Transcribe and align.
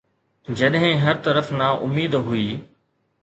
جڏهن 0.59 0.93
هر 1.03 1.15
طرف 1.27 1.47
نا 1.59 1.67
اميد 1.85 2.13
هئي. 2.29 2.47